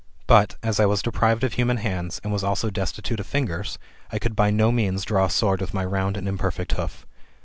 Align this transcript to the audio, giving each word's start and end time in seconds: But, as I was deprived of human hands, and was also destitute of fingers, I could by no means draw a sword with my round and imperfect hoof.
But, 0.25 0.55
as 0.63 0.79
I 0.79 0.87
was 0.87 1.03
deprived 1.03 1.43
of 1.43 1.53
human 1.53 1.77
hands, 1.77 2.19
and 2.23 2.33
was 2.33 2.43
also 2.43 2.71
destitute 2.71 3.19
of 3.19 3.27
fingers, 3.27 3.77
I 4.11 4.17
could 4.17 4.35
by 4.35 4.49
no 4.49 4.71
means 4.71 5.05
draw 5.05 5.25
a 5.25 5.29
sword 5.29 5.61
with 5.61 5.75
my 5.75 5.85
round 5.85 6.17
and 6.17 6.27
imperfect 6.27 6.71
hoof. 6.71 7.05